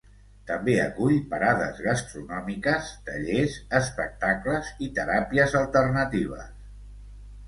[0.51, 6.49] També acull parades gastronòmiques, tallers, espectacles i teràpies alternatives.